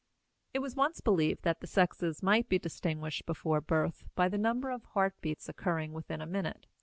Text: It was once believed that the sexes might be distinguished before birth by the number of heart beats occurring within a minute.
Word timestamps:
It 0.55 0.63
was 0.63 0.75
once 0.75 0.99
believed 0.99 1.43
that 1.43 1.59
the 1.59 1.67
sexes 1.67 2.23
might 2.23 2.49
be 2.49 2.57
distinguished 2.57 3.27
before 3.27 3.61
birth 3.61 4.03
by 4.15 4.29
the 4.29 4.37
number 4.39 4.71
of 4.71 4.83
heart 4.83 5.13
beats 5.21 5.47
occurring 5.47 5.93
within 5.93 6.21
a 6.21 6.25
minute. 6.25 6.65